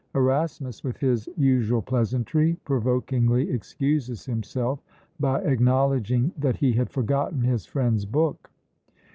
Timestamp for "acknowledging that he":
5.41-6.71